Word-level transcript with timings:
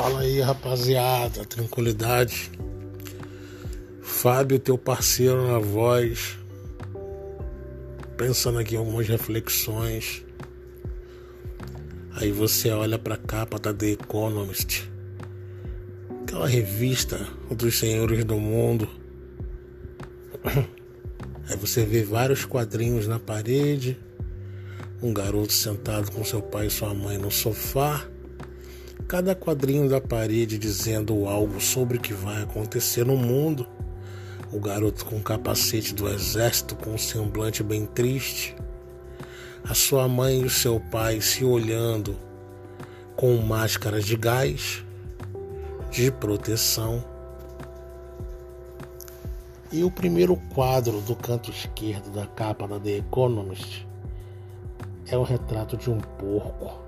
Fala 0.00 0.20
aí, 0.20 0.40
rapaziada, 0.40 1.44
tranquilidade. 1.44 2.52
Fábio, 4.00 4.56
teu 4.60 4.78
parceiro 4.78 5.44
na 5.48 5.58
voz, 5.58 6.38
pensando 8.16 8.60
aqui 8.60 8.76
em 8.76 8.78
algumas 8.78 9.08
reflexões. 9.08 10.24
Aí 12.12 12.30
você 12.30 12.70
olha 12.70 12.96
para 12.96 13.16
a 13.16 13.18
capa 13.18 13.58
da 13.58 13.74
The 13.74 13.88
Economist, 13.88 14.88
aquela 16.22 16.46
revista 16.46 17.26
dos 17.50 17.76
senhores 17.76 18.24
do 18.24 18.36
mundo. 18.36 18.88
Aí 21.50 21.56
você 21.56 21.84
vê 21.84 22.04
vários 22.04 22.44
quadrinhos 22.44 23.08
na 23.08 23.18
parede, 23.18 23.98
um 25.02 25.12
garoto 25.12 25.52
sentado 25.52 26.12
com 26.12 26.24
seu 26.24 26.40
pai 26.40 26.68
e 26.68 26.70
sua 26.70 26.94
mãe 26.94 27.18
no 27.18 27.32
sofá 27.32 28.08
cada 29.08 29.34
quadrinho 29.34 29.88
da 29.88 30.02
parede 30.02 30.58
dizendo 30.58 31.26
algo 31.26 31.58
sobre 31.62 31.96
o 31.96 32.00
que 32.00 32.12
vai 32.12 32.42
acontecer 32.42 33.06
no 33.06 33.16
mundo. 33.16 33.66
O 34.52 34.60
garoto 34.60 35.06
com 35.06 35.16
o 35.16 35.22
capacete 35.22 35.94
do 35.94 36.06
exército 36.06 36.76
com 36.76 36.90
um 36.90 36.98
semblante 36.98 37.62
bem 37.62 37.86
triste. 37.86 38.54
A 39.64 39.72
sua 39.72 40.06
mãe 40.06 40.42
e 40.42 40.44
o 40.44 40.50
seu 40.50 40.78
pai 40.78 41.22
se 41.22 41.42
olhando 41.42 42.16
com 43.16 43.34
máscaras 43.38 44.04
de 44.04 44.14
gás, 44.14 44.84
de 45.90 46.10
proteção. 46.12 47.02
E 49.72 49.82
o 49.84 49.90
primeiro 49.90 50.36
quadro 50.54 51.00
do 51.00 51.16
canto 51.16 51.50
esquerdo 51.50 52.10
da 52.10 52.26
capa 52.26 52.68
da 52.68 52.78
The 52.78 52.98
Economist 52.98 53.86
é 55.06 55.16
o 55.16 55.22
retrato 55.22 55.78
de 55.78 55.90
um 55.90 55.98
porco 55.98 56.87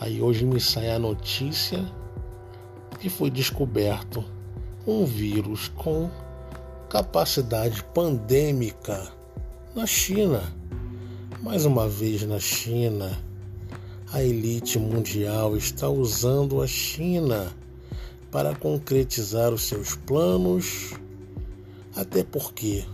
Aí 0.00 0.22
hoje 0.22 0.46
me 0.46 0.58
sai 0.58 0.88
a 0.88 0.98
notícia 0.98 1.84
que 2.98 3.10
foi 3.10 3.30
descoberto 3.30 4.24
um 4.86 5.04
vírus 5.04 5.68
com 5.68 6.10
capacidade 6.88 7.84
pandêmica 7.92 9.12
na 9.74 9.84
China. 9.84 10.42
Mais 11.42 11.66
uma 11.66 11.86
vez 11.86 12.22
na 12.22 12.38
China, 12.38 13.10
a 14.10 14.22
elite 14.22 14.78
mundial 14.78 15.54
está 15.54 15.86
usando 15.90 16.62
a 16.62 16.66
China 16.66 17.54
para 18.30 18.54
concretizar 18.54 19.52
os 19.52 19.64
seus 19.64 19.96
planos, 19.96 20.94
até 21.94 22.24
porque 22.24 22.86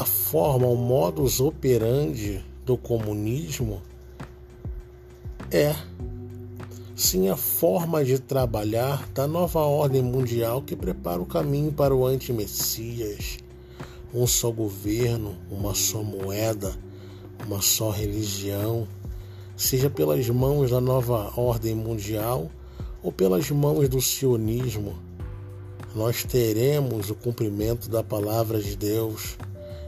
a 0.00 0.06
forma, 0.06 0.66
o 0.66 0.76
modus 0.76 1.38
operandi 1.38 2.42
do 2.64 2.78
comunismo 2.78 3.82
é 5.50 5.74
sim 6.98 7.28
a 7.28 7.36
forma 7.36 8.04
de 8.04 8.18
trabalhar 8.18 9.08
da 9.14 9.24
nova 9.24 9.60
ordem 9.60 10.02
mundial 10.02 10.60
que 10.60 10.74
prepara 10.74 11.22
o 11.22 11.26
caminho 11.26 11.72
para 11.72 11.94
o 11.94 12.04
anti-messias. 12.04 13.38
Um 14.12 14.26
só 14.26 14.50
governo, 14.50 15.36
uma 15.48 15.76
só 15.76 16.02
moeda, 16.02 16.76
uma 17.46 17.62
só 17.62 17.90
religião, 17.90 18.88
seja 19.56 19.88
pelas 19.88 20.28
mãos 20.28 20.72
da 20.72 20.80
nova 20.80 21.32
ordem 21.40 21.72
mundial 21.72 22.50
ou 23.00 23.12
pelas 23.12 23.48
mãos 23.48 23.88
do 23.88 24.00
sionismo, 24.02 24.98
nós 25.94 26.24
teremos 26.24 27.10
o 27.10 27.14
cumprimento 27.14 27.88
da 27.88 28.02
palavra 28.02 28.60
de 28.60 28.76
Deus. 28.76 29.38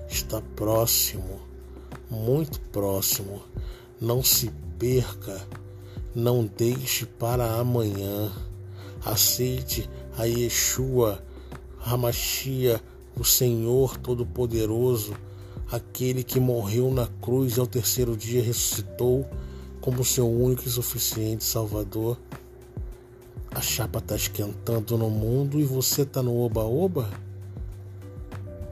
Está 0.08 0.40
próximo, 0.54 1.40
muito 2.08 2.60
próximo. 2.70 3.42
Não 4.00 4.22
se 4.22 4.48
perca, 4.78 5.44
não 6.14 6.44
deixe 6.44 7.06
para 7.06 7.54
amanhã. 7.54 8.32
Aceite 9.04 9.88
a 10.18 10.24
Yeshua, 10.24 11.22
Hamashia, 11.84 12.80
o 13.18 13.24
Senhor 13.24 13.96
Todo-Poderoso, 13.96 15.14
aquele 15.70 16.22
que 16.22 16.40
morreu 16.40 16.90
na 16.90 17.06
cruz 17.06 17.56
e 17.56 17.60
ao 17.60 17.66
terceiro 17.66 18.16
dia 18.16 18.42
ressuscitou 18.42 19.28
como 19.80 20.04
seu 20.04 20.30
único 20.30 20.66
e 20.66 20.70
suficiente 20.70 21.44
Salvador. 21.44 22.18
A 23.52 23.60
chapa 23.60 23.98
está 23.98 24.14
esquentando 24.14 24.96
no 24.96 25.10
mundo 25.10 25.58
e 25.58 25.64
você 25.64 26.02
está 26.02 26.22
no 26.22 26.36
oba-oba? 26.36 27.10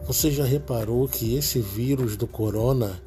Você 0.07 0.31
já 0.31 0.45
reparou 0.45 1.09
que 1.09 1.35
esse 1.35 1.61
vírus 1.61 2.17
do 2.17 2.27
corona 2.27 3.03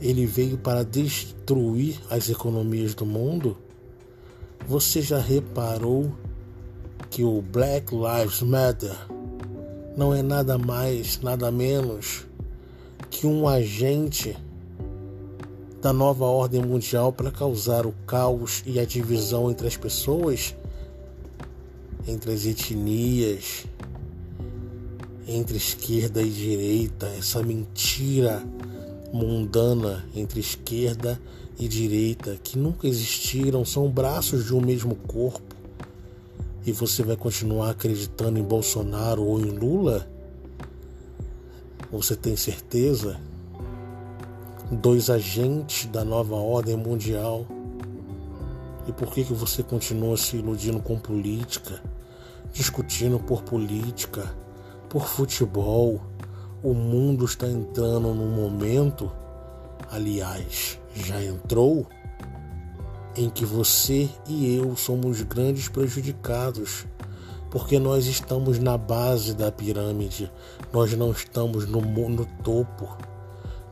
ele 0.00 0.26
veio 0.26 0.58
para 0.58 0.84
destruir 0.84 2.00
as 2.10 2.28
economias 2.28 2.94
do 2.94 3.04
mundo? 3.04 3.56
Você 4.66 5.02
já 5.02 5.18
reparou 5.18 6.12
que 7.10 7.24
o 7.24 7.42
Black 7.42 7.94
Lives 7.94 8.42
Matter 8.42 8.96
não 9.96 10.14
é 10.14 10.22
nada 10.22 10.56
mais, 10.58 11.20
nada 11.20 11.50
menos 11.50 12.26
que 13.10 13.26
um 13.26 13.48
agente 13.48 14.36
da 15.80 15.92
nova 15.92 16.24
ordem 16.24 16.62
mundial 16.62 17.12
para 17.12 17.30
causar 17.30 17.86
o 17.86 17.92
caos 18.06 18.62
e 18.66 18.78
a 18.78 18.84
divisão 18.84 19.50
entre 19.50 19.66
as 19.66 19.76
pessoas, 19.76 20.54
entre 22.06 22.32
as 22.32 22.44
etnias, 22.44 23.64
entre 25.26 25.56
esquerda 25.56 26.22
e 26.22 26.30
direita, 26.30 27.06
essa 27.18 27.42
mentira 27.42 28.42
mundana 29.12 30.04
entre 30.14 30.40
esquerda 30.40 31.20
e 31.58 31.66
direita 31.66 32.38
que 32.42 32.58
nunca 32.58 32.86
existiram, 32.86 33.64
são 33.64 33.88
braços 33.88 34.44
de 34.44 34.54
um 34.54 34.60
mesmo 34.60 34.94
corpo. 34.94 35.56
E 36.64 36.72
você 36.72 37.02
vai 37.02 37.16
continuar 37.16 37.70
acreditando 37.70 38.38
em 38.38 38.42
Bolsonaro 38.42 39.24
ou 39.24 39.40
em 39.40 39.50
Lula? 39.50 40.08
Você 41.90 42.14
tem 42.14 42.36
certeza? 42.36 43.18
Dois 44.70 45.08
agentes 45.08 45.86
da 45.86 46.04
nova 46.04 46.36
ordem 46.36 46.76
mundial. 46.76 47.46
E 48.86 48.92
por 48.92 49.08
que, 49.08 49.24
que 49.24 49.32
você 49.32 49.62
continua 49.62 50.16
se 50.16 50.36
iludindo 50.36 50.80
com 50.80 50.98
política, 50.98 51.82
discutindo 52.52 53.18
por 53.18 53.42
política, 53.42 54.34
por 54.88 55.06
futebol? 55.06 56.00
O 56.60 56.74
mundo 56.74 57.24
está 57.24 57.46
entrando 57.46 58.12
num 58.12 58.30
momento, 58.30 59.12
aliás, 59.90 60.76
já 60.92 61.22
entrou, 61.22 61.86
em 63.16 63.30
que 63.30 63.44
você 63.44 64.08
e 64.26 64.56
eu 64.56 64.76
somos 64.76 65.22
grandes 65.22 65.68
prejudicados, 65.68 66.84
porque 67.48 67.78
nós 67.78 68.06
estamos 68.06 68.58
na 68.58 68.76
base 68.76 69.34
da 69.34 69.52
pirâmide, 69.52 70.30
nós 70.72 70.92
não 70.94 71.12
estamos 71.12 71.66
no, 71.66 71.80
no 71.80 72.26
topo. 72.42 72.88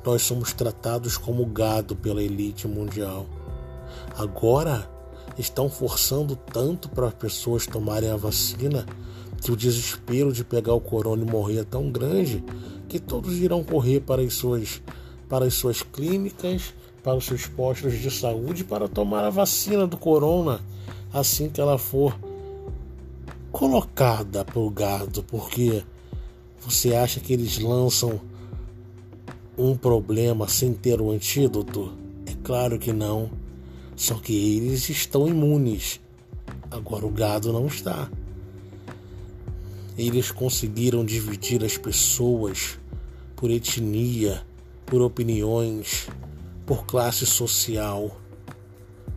Nós 0.05 0.23
somos 0.23 0.53
tratados 0.53 1.19
como 1.19 1.45
gado 1.45 1.97
pela 1.97 2.23
elite 2.23 2.69
mundial. 2.69 3.27
Agora 4.17 4.89
estão 5.39 5.69
forçando 5.69 6.37
tanto 6.37 6.89
para 6.89 7.09
as 7.09 7.15
pessoas 7.15 7.67
tomarem 7.67 8.11
a 8.11 8.17
vacina 8.17 8.87
que 9.43 9.53
o 9.53 9.57
desespero 9.57 10.33
de 10.33 10.45
pegar 10.45 10.75
o 10.75 10.81
corona 10.81 11.23
e 11.23 11.31
morrer 11.31 11.59
é 11.59 11.65
tão 11.65 11.91
grande 11.91 12.43
que 12.89 12.99
todos 12.99 13.39
irão 13.39 13.63
correr 13.63 14.01
para 14.01 14.23
as 14.23 14.35
suas, 14.35 14.83
para 15.29 15.45
as 15.45 15.55
suas 15.55 15.83
clínicas, 15.83 16.75
para 17.03 17.17
os 17.17 17.25
seus 17.25 17.47
postos 17.47 17.99
de 17.99 18.11
saúde 18.11 18.65
para 18.65 18.89
tomar 18.89 19.25
a 19.25 19.31
vacina 19.31 19.87
do 19.87 19.97
corona 19.97 20.61
assim 21.13 21.49
que 21.49 21.61
ela 21.61 21.79
for 21.79 22.19
colocada 23.53 24.45
para 24.45 24.59
o 24.59 24.69
gado, 24.69 25.23
porque 25.23 25.83
você 26.61 26.95
acha 26.95 27.21
que 27.21 27.33
eles 27.33 27.59
lançam 27.59 28.21
um 29.57 29.75
problema 29.77 30.49
sem 30.49 30.75
ter 30.75 31.01
o 31.01 31.11
antídoto? 31.11 31.93
É 32.27 32.35
claro 32.43 32.79
que 32.79 32.93
não. 32.93 33.31
Só 33.97 34.17
que 34.17 34.57
eles 34.57 34.91
estão 34.91 35.27
imunes. 35.27 35.99
Agora 36.71 37.07
o 37.07 37.11
gado 37.11 37.51
não 37.51 37.67
está. 37.67 38.11
Eles 39.97 40.31
conseguiram 40.31 41.03
dividir 41.03 41.65
as 41.65 41.79
pessoas 41.79 42.79
por 43.35 43.51
etnia, 43.51 44.47
por 44.85 45.01
opiniões, 45.01 46.09
por 46.67 46.85
classe 46.85 47.25
social, 47.25 48.21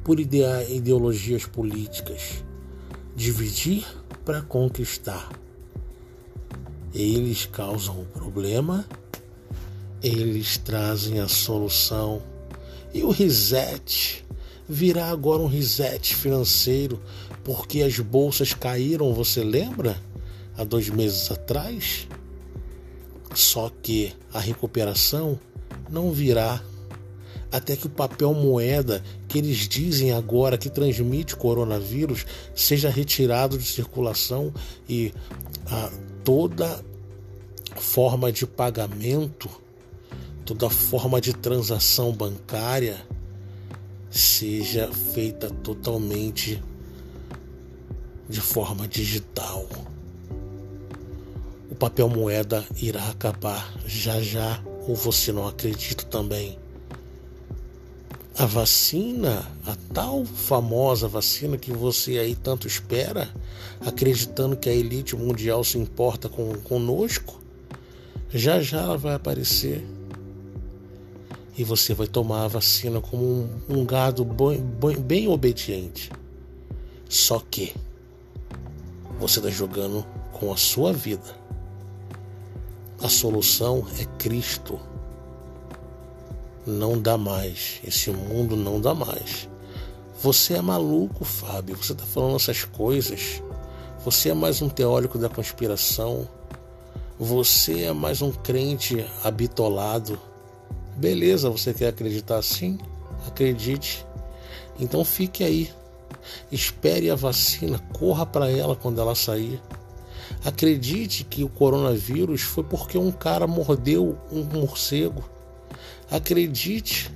por 0.01 0.17
ideologias 0.19 1.45
políticas. 1.45 2.43
Dividir 3.13 3.85
para 4.23 4.41
conquistar. 4.41 5.29
Eles 6.93 7.45
causam 7.45 8.01
o 8.01 8.05
problema, 8.05 8.87
eles 10.01 10.57
trazem 10.57 11.19
a 11.19 11.27
solução. 11.27 12.21
E 12.93 13.03
o 13.03 13.11
reset 13.11 14.25
virá 14.69 15.07
agora 15.09 15.41
um 15.41 15.47
reset 15.47 16.15
financeiro, 16.15 17.01
porque 17.43 17.81
as 17.81 17.99
bolsas 17.99 18.53
caíram, 18.53 19.13
você 19.13 19.43
lembra? 19.43 19.97
há 20.59 20.63
dois 20.65 20.89
meses 20.89 21.31
atrás. 21.31 22.07
Só 23.33 23.71
que 23.81 24.13
a 24.33 24.39
recuperação 24.39 25.39
não 25.89 26.11
virá 26.11 26.61
até 27.51 27.75
que 27.75 27.87
o 27.87 27.89
papel 27.89 28.33
moeda 28.33 29.03
que 29.27 29.37
eles 29.39 29.67
dizem 29.67 30.11
agora 30.11 30.57
que 30.57 30.69
transmite 30.69 31.35
coronavírus 31.35 32.25
seja 32.53 32.89
retirado 32.89 33.57
de 33.57 33.63
circulação 33.63 34.53
e 34.87 35.13
ah, 35.67 35.89
toda 36.23 36.83
forma 37.75 38.31
de 38.31 38.45
pagamento, 38.45 39.49
toda 40.45 40.69
forma 40.69 41.21
de 41.21 41.33
transação 41.33 42.11
bancária 42.11 42.97
seja 44.09 44.91
feita 44.91 45.49
totalmente 45.49 46.61
de 48.27 48.41
forma 48.41 48.87
digital. 48.87 49.67
O 51.69 51.75
papel 51.75 52.09
moeda 52.09 52.65
irá 52.81 53.09
acabar 53.09 53.73
já 53.85 54.21
já, 54.21 54.61
ou 54.87 54.95
você 54.95 55.31
não 55.31 55.47
acredita 55.47 56.03
também? 56.05 56.57
A 58.37 58.45
vacina, 58.45 59.45
a 59.65 59.75
tal 59.93 60.25
famosa 60.25 61.07
vacina 61.07 61.57
que 61.57 61.71
você 61.71 62.17
aí 62.17 62.35
tanto 62.35 62.67
espera, 62.67 63.29
acreditando 63.81 64.55
que 64.55 64.69
a 64.69 64.73
elite 64.73 65.15
mundial 65.15 65.63
se 65.63 65.77
importa 65.77 66.29
com 66.29 66.53
conosco, 66.59 67.39
já 68.33 68.61
já 68.61 68.81
ela 68.81 68.97
vai 68.97 69.15
aparecer 69.15 69.85
e 71.59 71.63
você 71.65 71.93
vai 71.93 72.07
tomar 72.07 72.45
a 72.45 72.47
vacina 72.47 73.01
como 73.01 73.21
um, 73.21 73.49
um 73.67 73.85
gado 73.85 74.23
bem, 74.23 74.61
bem, 74.61 74.95
bem 74.95 75.27
obediente. 75.27 76.09
Só 77.09 77.43
que 77.51 77.75
você 79.19 79.39
está 79.39 79.51
jogando 79.51 80.07
com 80.31 80.53
a 80.53 80.55
sua 80.55 80.93
vida. 80.93 81.35
A 83.03 83.09
solução 83.09 83.85
é 83.99 84.05
Cristo. 84.17 84.79
Não 86.65 86.97
dá 86.97 87.17
mais. 87.17 87.81
Esse 87.85 88.09
mundo 88.09 88.55
não 88.55 88.79
dá 88.79 88.93
mais. 88.93 89.49
Você 90.23 90.53
é 90.53 90.61
maluco, 90.61 91.25
Fábio. 91.25 91.75
Você 91.75 91.91
está 91.91 92.05
falando 92.05 92.37
essas 92.37 92.63
coisas. 92.63 93.43
Você 94.05 94.29
é 94.29 94.33
mais 94.33 94.61
um 94.61 94.69
teórico 94.69 95.17
da 95.17 95.27
conspiração. 95.27 96.25
Você 97.19 97.83
é 97.83 97.91
mais 97.91 98.21
um 98.21 98.31
crente 98.31 99.05
habitolado. 99.25 100.28
Beleza, 100.99 101.49
você 101.49 101.73
quer 101.73 101.87
acreditar 101.87 102.39
assim? 102.39 102.77
Acredite. 103.25 104.05
Então 104.77 105.05
fique 105.05 105.45
aí. 105.45 105.71
Espere 106.51 107.09
a 107.09 107.15
vacina, 107.15 107.79
corra 107.97 108.25
para 108.25 108.51
ela 108.51 108.75
quando 108.75 108.99
ela 108.99 109.15
sair. 109.15 109.61
Acredite 110.43 111.23
que 111.23 111.41
o 111.41 111.47
coronavírus 111.47 112.41
foi 112.41 112.65
porque 112.65 112.97
um 112.97 113.13
cara 113.13 113.47
mordeu 113.47 114.17
um 114.29 114.43
morcego. 114.43 115.23
Acredite 116.11 117.09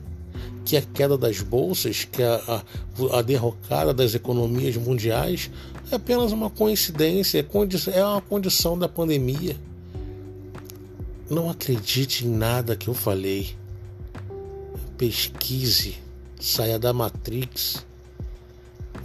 que 0.63 0.77
a 0.77 0.81
queda 0.81 1.17
das 1.17 1.41
bolsas, 1.41 2.05
que 2.05 2.23
a, 2.23 2.63
a, 3.11 3.19
a 3.19 3.21
derrocada 3.21 3.93
das 3.93 4.15
economias 4.15 4.77
mundiais 4.77 5.51
é 5.91 5.95
apenas 5.95 6.31
uma 6.31 6.49
coincidência, 6.49 7.37
é, 7.37 7.97
é 7.97 8.05
uma 8.05 8.21
condição 8.21 8.79
da 8.79 8.87
pandemia. 8.87 9.57
Não 11.29 11.49
acredite 11.49 12.25
em 12.25 12.29
nada 12.29 12.77
que 12.77 12.87
eu 12.87 12.93
falei 12.93 13.61
pesquise, 14.97 15.97
saia 16.39 16.77
da 16.77 16.93
Matrix, 16.93 17.85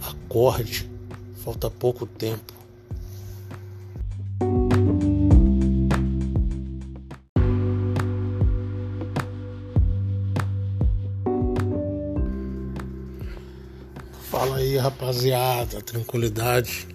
acorde, 0.01 0.89
falta 1.43 1.69
pouco 1.69 2.05
tempo. 2.05 2.53
Fala 14.29 14.57
aí, 14.57 14.77
rapaziada, 14.77 15.81
tranquilidade. 15.81 16.87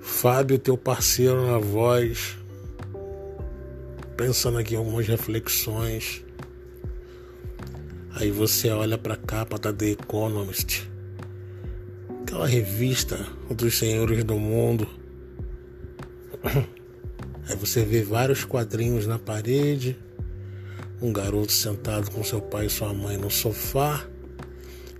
Fábio, 0.00 0.58
teu 0.58 0.78
parceiro 0.78 1.46
na 1.46 1.58
voz, 1.58 2.38
pensando 4.16 4.58
aqui 4.58 4.74
algumas 4.74 5.06
reflexões 5.06 6.24
Aí 8.22 8.30
você 8.30 8.70
olha 8.70 8.96
para 8.96 9.14
a 9.14 9.16
capa 9.16 9.58
da 9.58 9.72
The 9.72 9.86
Economist, 9.86 10.88
aquela 12.22 12.46
revista 12.46 13.18
dos 13.50 13.76
senhores 13.76 14.22
do 14.22 14.38
mundo. 14.38 14.86
Aí 17.48 17.56
você 17.56 17.84
vê 17.84 18.04
vários 18.04 18.44
quadrinhos 18.44 19.08
na 19.08 19.18
parede, 19.18 19.98
um 21.02 21.12
garoto 21.12 21.50
sentado 21.50 22.12
com 22.12 22.22
seu 22.22 22.40
pai 22.40 22.66
e 22.66 22.70
sua 22.70 22.94
mãe 22.94 23.16
no 23.16 23.28
sofá, 23.28 24.06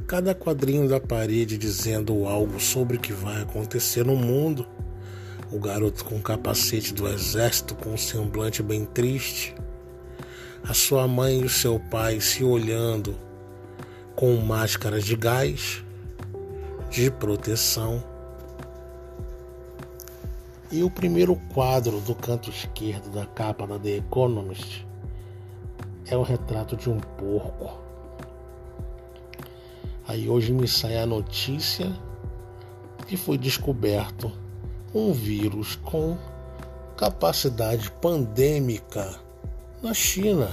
cada 0.05 0.35
quadrinho 0.35 0.89
da 0.89 0.99
parede 0.99 1.57
dizendo 1.57 2.27
algo 2.27 2.59
sobre 2.59 2.97
o 2.97 3.01
que 3.01 3.13
vai 3.13 3.41
acontecer 3.41 4.05
no 4.05 4.17
mundo. 4.17 4.67
O 5.53 5.61
garoto 5.61 6.05
com 6.05 6.17
o 6.17 6.21
capacete 6.21 6.93
do 6.93 7.07
exército 7.07 7.77
com 7.77 7.91
um 7.91 7.97
semblante 7.97 8.65
bem 8.65 8.85
triste 8.85 9.55
a 10.64 10.73
sua 10.73 11.09
mãe 11.09 11.41
e 11.41 11.44
o 11.44 11.49
seu 11.49 11.81
pai 11.81 12.20
se 12.20 12.44
olhando 12.44 13.17
com 14.14 14.37
máscaras 14.37 15.05
de 15.05 15.17
gás, 15.17 15.82
de 16.88 17.11
proteção. 17.11 18.03
E 20.70 20.85
o 20.85 20.91
primeiro 20.91 21.35
quadro 21.53 22.00
do 22.00 22.14
canto 22.14 22.49
esquerdo 22.49 23.11
da 23.11 23.26
capa 23.26 23.67
da 23.67 23.79
The 23.79 23.97
Economist 23.97 24.87
é 26.06 26.17
o 26.17 26.23
retrato 26.23 26.76
de 26.76 26.88
um 26.88 27.00
porco. 27.00 27.79
Aí 30.06 30.29
hoje 30.29 30.53
me 30.53 30.69
sai 30.69 30.99
a 30.99 31.06
notícia 31.06 31.93
que 33.06 33.17
foi 33.17 33.37
descoberto 33.37 34.31
um 34.94 35.12
vírus 35.12 35.75
com 35.76 36.17
capacidade 36.97 37.91
pandêmica 38.00 39.20
na 39.82 39.93
China. 39.93 40.49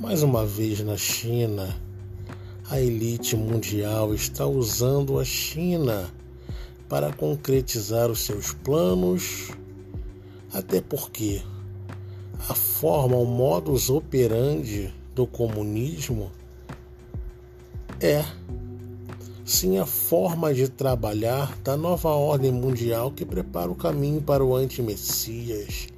Mais 0.00 0.22
uma 0.22 0.46
vez 0.46 0.80
na 0.80 0.96
China, 0.96 1.76
a 2.70 2.80
elite 2.80 3.36
mundial 3.36 4.14
está 4.14 4.46
usando 4.46 5.18
a 5.18 5.24
China 5.24 6.10
para 6.88 7.12
concretizar 7.12 8.10
os 8.10 8.20
seus 8.20 8.54
planos, 8.54 9.50
até 10.52 10.80
porque 10.80 11.42
a 12.48 12.54
forma, 12.54 13.16
o 13.16 13.26
modus 13.26 13.90
operandi 13.90 14.92
do 15.14 15.26
comunismo 15.26 16.32
é 18.00 18.24
sim 19.44 19.76
a 19.76 19.84
forma 19.84 20.54
de 20.54 20.68
trabalhar 20.68 21.54
da 21.58 21.76
nova 21.76 22.08
ordem 22.08 22.50
mundial 22.50 23.10
que 23.10 23.26
prepara 23.26 23.70
o 23.70 23.74
caminho 23.74 24.22
para 24.22 24.42
o 24.42 24.56
anti-messias 24.56 25.92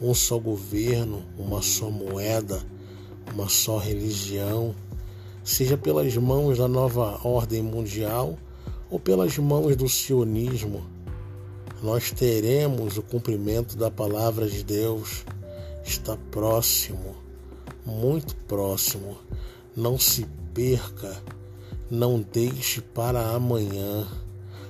um 0.00 0.14
só 0.14 0.38
governo, 0.38 1.22
uma 1.38 1.60
só 1.60 1.90
moeda, 1.90 2.62
uma 3.34 3.48
só 3.48 3.78
religião, 3.78 4.74
seja 5.44 5.76
pelas 5.76 6.16
mãos 6.16 6.58
da 6.58 6.66
nova 6.66 7.20
ordem 7.26 7.62
mundial 7.62 8.38
ou 8.90 8.98
pelas 8.98 9.36
mãos 9.38 9.76
do 9.76 9.88
sionismo, 9.88 10.84
nós 11.82 12.10
teremos 12.10 12.98
o 12.98 13.02
cumprimento 13.02 13.76
da 13.76 13.90
palavra 13.90 14.46
de 14.46 14.62
Deus. 14.62 15.24
Está 15.82 16.16
próximo, 16.30 17.16
muito 17.86 18.36
próximo. 18.46 19.16
Não 19.74 19.98
se 19.98 20.26
perca, 20.52 21.22
não 21.90 22.20
deixe 22.20 22.80
para 22.80 23.30
amanhã. 23.30 24.06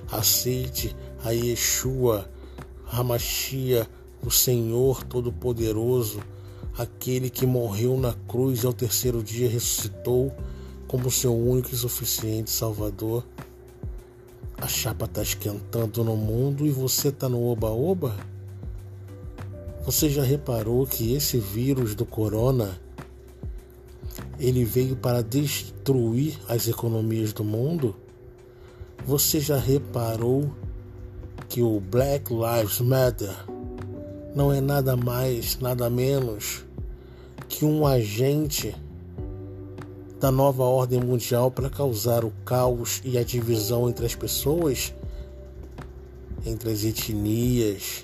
Aceite 0.09 0.95
a 1.23 1.31
Yeshua, 1.31 2.29
Hamashia, 2.89 3.87
o 4.25 4.29
Senhor 4.29 5.03
Todo-Poderoso, 5.03 6.19
aquele 6.77 7.29
que 7.29 7.45
morreu 7.45 7.97
na 7.97 8.13
cruz 8.27 8.63
e 8.63 8.67
ao 8.67 8.73
terceiro 8.73 9.23
dia 9.23 9.49
ressuscitou 9.49 10.31
como 10.87 11.09
seu 11.09 11.35
único 11.35 11.73
e 11.73 11.77
suficiente 11.77 12.49
Salvador. 12.49 13.25
A 14.57 14.67
chapa 14.67 15.05
está 15.05 15.21
esquentando 15.21 16.03
no 16.03 16.15
mundo 16.15 16.65
e 16.65 16.69
você 16.69 17.07
está 17.07 17.27
no 17.27 17.43
oba-oba? 17.43 18.15
Você 19.83 20.09
já 20.09 20.23
reparou 20.23 20.85
que 20.85 21.15
esse 21.15 21.39
vírus 21.39 21.95
do 21.95 22.05
corona 22.05 22.79
ele 24.39 24.63
veio 24.63 24.95
para 24.95 25.23
destruir 25.23 26.37
as 26.47 26.67
economias 26.67 27.33
do 27.33 27.43
mundo? 27.43 27.95
Você 29.03 29.39
já 29.39 29.57
reparou 29.57 30.51
que 31.49 31.63
o 31.63 31.79
Black 31.79 32.31
Lives 32.31 32.79
Matter 32.79 33.35
não 34.33 34.51
é 34.51 34.61
nada 34.61 34.95
mais, 34.95 35.59
nada 35.59 35.89
menos 35.89 36.63
que 37.49 37.65
um 37.65 37.85
agente 37.85 38.73
da 40.19 40.31
nova 40.31 40.63
ordem 40.63 40.99
mundial 40.99 41.51
para 41.51 41.69
causar 41.69 42.23
o 42.23 42.31
caos 42.45 43.01
e 43.03 43.17
a 43.17 43.23
divisão 43.23 43.89
entre 43.89 44.05
as 44.05 44.15
pessoas, 44.15 44.93
entre 46.45 46.71
as 46.71 46.83
etnias, 46.83 48.03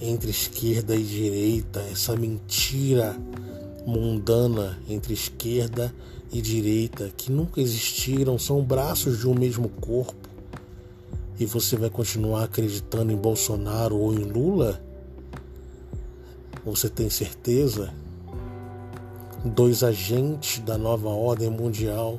entre 0.00 0.30
esquerda 0.30 0.96
e 0.96 1.02
direita, 1.02 1.80
essa 1.92 2.16
mentira 2.16 3.16
mundana 3.86 4.78
entre 4.88 5.14
esquerda 5.14 5.94
e 6.32 6.40
direita 6.40 7.12
que 7.16 7.30
nunca 7.30 7.60
existiram, 7.60 8.38
são 8.38 8.62
braços 8.62 9.18
de 9.18 9.28
um 9.28 9.34
mesmo 9.34 9.68
corpo. 9.68 10.25
E 11.38 11.44
você 11.44 11.76
vai 11.76 11.90
continuar 11.90 12.44
acreditando 12.44 13.12
em 13.12 13.16
Bolsonaro 13.16 13.94
ou 13.98 14.14
em 14.14 14.24
Lula? 14.24 14.82
Você 16.64 16.88
tem 16.88 17.10
certeza? 17.10 17.92
Dois 19.44 19.82
agentes 19.82 20.60
da 20.60 20.78
nova 20.78 21.10
ordem 21.10 21.50
mundial. 21.50 22.18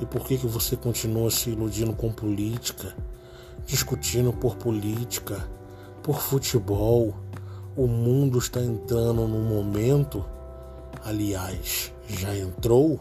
E 0.00 0.06
por 0.06 0.24
que, 0.24 0.38
que 0.38 0.46
você 0.46 0.74
continua 0.74 1.30
se 1.30 1.50
iludindo 1.50 1.92
com 1.92 2.10
política, 2.10 2.96
discutindo 3.66 4.32
por 4.32 4.56
política, 4.56 5.46
por 6.02 6.18
futebol? 6.18 7.14
O 7.76 7.86
mundo 7.86 8.38
está 8.38 8.60
entrando 8.60 9.28
num 9.28 9.44
momento, 9.44 10.24
aliás, 11.04 11.92
já 12.08 12.34
entrou, 12.34 12.98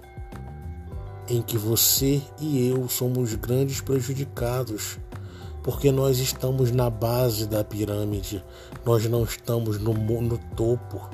em 1.28 1.42
que 1.42 1.58
você 1.58 2.22
e 2.40 2.68
eu 2.68 2.88
somos 2.88 3.34
grandes 3.36 3.82
prejudicados, 3.82 5.00
porque 5.64 5.92
nós 5.92 6.20
estamos 6.20 6.72
na 6.72 6.90
base 6.90 7.48
da 7.48 7.64
pirâmide, 7.64 8.44
nós 8.86 9.06
não 9.10 9.24
estamos 9.24 9.80
no, 9.80 9.94
no 9.94 10.38
topo. 10.56 11.10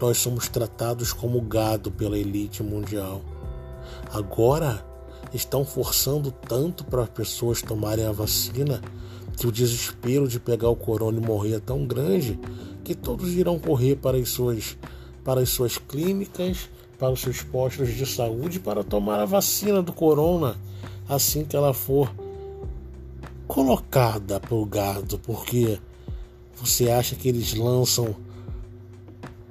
Nós 0.00 0.18
somos 0.18 0.48
tratados 0.48 1.12
como 1.12 1.40
gado 1.40 1.90
pela 1.90 2.18
elite 2.18 2.62
mundial. 2.62 3.22
Agora 4.12 4.84
estão 5.32 5.64
forçando 5.64 6.30
tanto 6.30 6.84
para 6.84 7.02
as 7.02 7.08
pessoas 7.08 7.62
tomarem 7.62 8.06
a 8.06 8.12
vacina 8.12 8.80
que 9.36 9.46
o 9.46 9.52
desespero 9.52 10.26
de 10.26 10.40
pegar 10.40 10.68
o 10.68 10.76
corona 10.76 11.18
e 11.18 11.26
morrer 11.26 11.54
é 11.54 11.60
tão 11.60 11.86
grande 11.86 12.38
que 12.82 12.94
todos 12.94 13.34
irão 13.34 13.58
correr 13.58 13.96
para 13.96 14.16
as 14.16 14.28
suas, 14.28 14.78
para 15.22 15.40
as 15.40 15.50
suas 15.50 15.76
clínicas, 15.76 16.70
para 16.98 17.12
os 17.12 17.20
seus 17.20 17.42
postos 17.42 17.94
de 17.94 18.06
saúde 18.06 18.58
para 18.58 18.82
tomar 18.82 19.20
a 19.20 19.24
vacina 19.24 19.82
do 19.82 19.92
corona 19.92 20.56
assim 21.08 21.44
que 21.44 21.56
ela 21.56 21.72
for 21.72 22.12
colocada 23.46 24.40
para 24.40 24.54
o 24.54 24.66
gado, 24.66 25.18
porque 25.20 25.78
você 26.56 26.90
acha 26.90 27.14
que 27.14 27.28
eles 27.28 27.54
lançam 27.54 28.16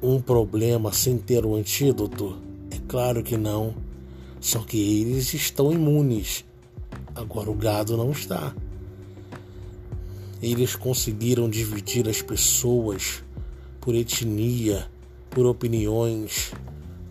um 0.02 0.20
problema 0.20 0.92
sem 0.92 1.18
ter 1.18 1.46
o 1.46 1.56
antídoto? 1.56 2.38
É 2.72 2.78
claro 2.88 3.24
que 3.24 3.38
não. 3.38 3.74
Só 4.42 4.60
que 4.60 5.02
eles 5.02 5.34
estão 5.34 5.72
imunes. 5.72 6.44
Agora 7.16 7.50
o 7.50 7.56
gado 7.56 7.96
não 7.96 8.12
está. 8.12 8.54
Eles 10.42 10.76
conseguiram 10.76 11.50
dividir 11.50 12.08
as 12.08 12.22
pessoas 12.22 13.24
por 13.80 13.96
etnia, 13.96 14.88
por 15.30 15.46
opiniões, 15.46 16.52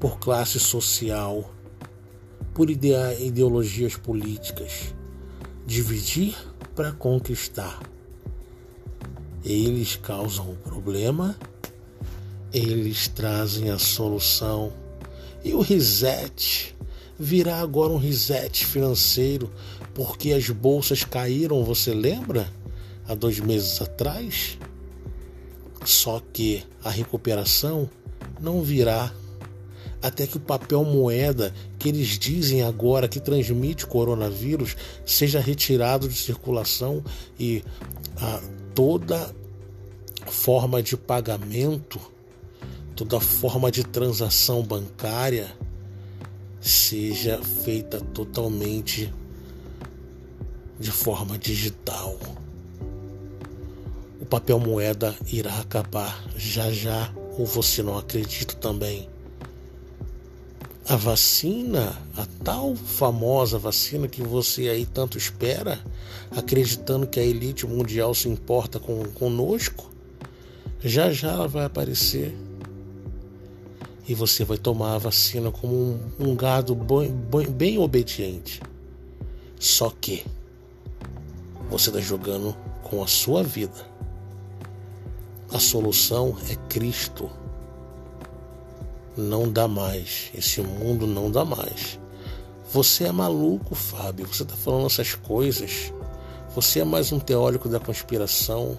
por 0.05 0.19
classe 0.19 0.61
social, 0.61 1.51
por 2.53 2.69
ideologias 2.69 3.97
políticas. 3.97 4.95
Dividir 5.67 6.37
para 6.77 6.93
conquistar. 6.93 7.81
Eles 9.43 9.97
causam 9.97 10.51
o 10.51 10.57
problema, 10.57 11.35
eles 12.53 13.09
trazem 13.09 13.71
a 13.71 13.79
solução. 13.79 14.75
E 15.43 15.55
o 15.55 15.63
reset 15.63 16.77
virá 17.19 17.61
agora 17.61 17.95
um 17.95 17.97
reset 17.97 18.67
financeiro, 18.67 19.51
porque 19.95 20.35
as 20.35 20.51
bolsas 20.51 21.03
caíram, 21.03 21.65
você 21.65 21.95
lembra? 21.95 22.53
Há 23.09 23.15
dois 23.15 23.41
meses 23.41 23.81
atrás? 23.81 24.59
Só 25.83 26.21
que 26.31 26.63
a 26.85 26.91
recuperação 26.91 27.89
não 28.39 28.61
virá 28.61 29.11
até 30.07 30.27
que 30.27 30.37
o 30.37 30.41
papel 30.41 30.85
moeda 30.85 31.55
que 31.79 31.89
eles 31.89 32.19
dizem 32.19 32.63
agora 32.63 33.09
que 33.09 33.19
transmite 33.19 33.87
coronavírus 33.87 34.77
seja 35.07 35.41
retirado 35.41 36.09
de 36.09 36.15
circulação 36.15 37.03
e 37.39 37.65
a, 38.17 38.41
toda 38.75 39.35
forma 40.27 40.83
de 40.83 40.97
pagamento, 40.97 42.01
toda 42.95 43.19
forma 43.21 43.71
de 43.71 43.83
transação 43.85 44.63
bancária 44.63 45.51
seja 46.61 47.41
feita 47.43 48.01
totalmente 48.01 49.13
de 50.79 50.91
forma 50.91 51.39
digital 51.39 52.19
o 54.25 54.27
papel 54.27 54.59
moeda 54.59 55.15
irá 55.31 55.59
acabar 55.59 56.25
já 56.35 56.71
já, 56.71 57.13
ou 57.37 57.45
você 57.45 57.83
não 57.83 57.99
acredita 57.99 58.55
também? 58.55 59.14
A 60.87 60.97
vacina, 60.97 61.99
a 62.15 62.27
tal 62.45 62.77
famosa 62.77 63.59
vacina 63.59 64.07
que 64.07 64.23
você 64.23 64.69
aí 64.69 64.85
tanto 64.85 65.17
espera, 65.17 65.81
acreditando 66.31 67.07
que 67.07 67.19
a 67.19 67.23
elite 67.23 67.67
mundial 67.67 68.15
se 68.15 68.29
importa 68.29 68.79
com 68.79 69.03
conosco, 69.15 69.91
já 70.85 71.11
já 71.11 71.33
ela 71.33 71.49
vai 71.49 71.65
aparecer. 71.65 72.37
E 74.07 74.15
você 74.15 74.45
vai 74.45 74.59
tomar 74.59 74.97
a 74.97 74.99
vacina 74.99 75.51
como 75.51 75.75
um, 75.75 75.99
um 76.19 76.37
gado 76.37 76.75
bem, 76.75 77.79
obediente. 77.79 78.61
Só 79.59 79.89
que 79.89 80.23
você 81.71 81.89
está 81.89 82.01
jogando 82.01 82.55
com 82.83 83.03
a 83.03 83.07
sua 83.07 83.43
vida. 83.43 83.89
A 85.51 85.59
solução 85.59 86.37
é 86.51 86.57
Cristo. 86.69 87.31
Não 89.17 89.51
dá 89.51 89.69
mais. 89.69 90.31
Esse 90.35 90.61
mundo 90.61 91.07
não 91.07 91.31
dá 91.31 91.45
mais. 91.45 91.99
Você 92.73 93.05
é 93.05 93.13
maluco, 93.13 93.75
Fábio. 93.75 94.27
Você 94.27 94.43
está 94.43 94.57
falando 94.57 94.87
essas 94.87 95.15
coisas. 95.15 95.93
Você 96.55 96.81
é 96.81 96.85
mais 96.85 97.13
um 97.13 97.21
teórico 97.21 97.69
da 97.69 97.79
conspiração. 97.79 98.79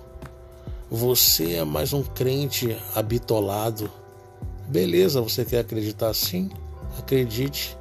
Você 0.91 1.53
é 1.53 1.63
mais 1.63 1.93
um 1.93 2.03
crente 2.03 2.77
habitolado. 2.93 3.89
Beleza, 4.67 5.21
você 5.21 5.45
quer 5.45 5.59
acreditar 5.59 6.09
assim? 6.09 6.49
Acredite. 6.99 7.77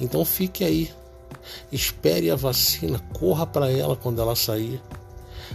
Então 0.00 0.24
fique 0.24 0.64
aí. 0.64 0.90
Espere 1.70 2.30
a 2.30 2.36
vacina, 2.36 2.98
corra 3.12 3.46
para 3.46 3.70
ela 3.70 3.94
quando 3.94 4.20
ela 4.22 4.34
sair. 4.34 4.80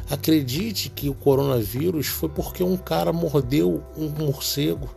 Acredite 0.09 0.89
que 0.89 1.09
o 1.09 1.13
coronavírus 1.13 2.07
foi 2.07 2.29
porque 2.29 2.63
um 2.63 2.77
cara 2.77 3.11
mordeu 3.11 3.83
um 3.97 4.09
morcego. 4.09 4.89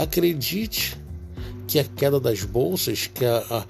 Acredite 0.00 0.96
que 1.68 1.78
a 1.78 1.84
queda 1.84 2.18
das 2.18 2.42
bolsas, 2.42 3.06
que 3.06 3.22
a, 3.22 3.66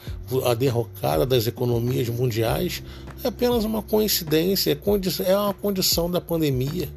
a, 0.46 0.50
a 0.52 0.54
derrocada 0.54 1.26
das 1.26 1.48
economias 1.48 2.08
mundiais 2.08 2.84
é 3.24 3.26
apenas 3.26 3.64
uma 3.64 3.82
coincidência, 3.82 4.70
é, 4.70 5.28
é 5.28 5.36
uma 5.36 5.52
condição 5.52 6.08
da 6.08 6.20
pandemia. 6.20 6.88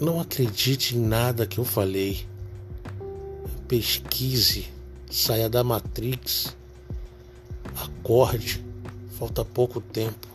Não 0.00 0.18
acredite 0.18 0.96
em 0.96 1.00
nada 1.00 1.46
que 1.46 1.58
eu 1.58 1.64
falei. 1.64 2.24
Pesquise, 3.68 4.68
saia 5.10 5.50
da 5.50 5.62
Matrix, 5.62 6.56
acorde, 7.76 8.64
falta 9.18 9.44
pouco 9.44 9.78
tempo. 9.78 10.26